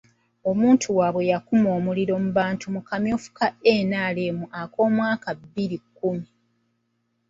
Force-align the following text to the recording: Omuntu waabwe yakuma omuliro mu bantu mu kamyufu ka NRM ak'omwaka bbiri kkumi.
Omuntu 0.49 0.87
waabwe 0.97 1.23
yakuma 1.31 1.67
omuliro 1.77 2.13
mu 2.23 2.29
bantu 2.37 2.65
mu 2.75 2.81
kamyufu 2.87 3.29
ka 3.37 3.47
NRM 3.89 4.37
ak'omwaka 4.61 5.29
bbiri 5.39 5.77
kkumi. 5.83 6.27